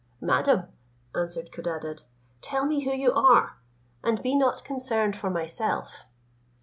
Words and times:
"Madam," 0.19 0.63
answered 1.13 1.51
Codadad, 1.51 2.01
"tell 2.41 2.65
me 2.65 2.85
who 2.85 2.91
you 2.91 3.13
are, 3.13 3.59
and 4.03 4.23
be 4.23 4.33
not 4.35 4.63
concerned 4.63 5.15
for 5.15 5.29
myself." 5.29 6.07